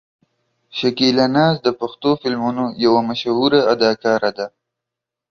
[0.77, 4.47] شکیلا ناز د پښتو فلمونو یوه مشهوره اداکاره ده.